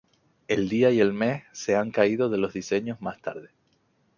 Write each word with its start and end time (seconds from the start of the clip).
El 0.47 0.67
día 0.67 0.89
y 0.89 0.99
el 0.99 1.13
mes 1.13 1.43
se 1.51 1.75
han 1.75 1.91
caído 1.91 2.27
de 2.31 2.39
los 2.39 2.53
diseños 2.53 3.03
más 3.03 3.21
tarde. 3.21 3.51